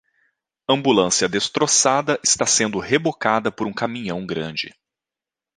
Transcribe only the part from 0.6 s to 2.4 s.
Ambulância destroçada